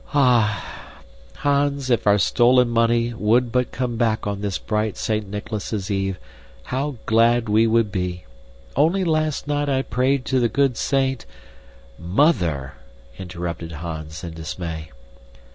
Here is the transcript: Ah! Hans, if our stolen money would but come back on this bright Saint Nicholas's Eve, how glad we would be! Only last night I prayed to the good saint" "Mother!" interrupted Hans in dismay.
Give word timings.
Ah! 0.15 0.95
Hans, 1.35 1.91
if 1.91 2.07
our 2.07 2.17
stolen 2.17 2.69
money 2.69 3.13
would 3.13 3.51
but 3.51 3.71
come 3.71 3.97
back 3.97 4.25
on 4.25 4.41
this 4.41 4.57
bright 4.57 4.97
Saint 4.97 5.29
Nicholas's 5.29 5.91
Eve, 5.91 6.17
how 6.63 6.95
glad 7.05 7.47
we 7.47 7.67
would 7.67 7.91
be! 7.91 8.23
Only 8.75 9.03
last 9.03 9.47
night 9.47 9.69
I 9.69 9.83
prayed 9.83 10.25
to 10.25 10.39
the 10.39 10.49
good 10.49 10.75
saint" 10.75 11.27
"Mother!" 12.19 12.73
interrupted 13.19 13.73
Hans 13.73 14.23
in 14.23 14.33
dismay. 14.33 14.89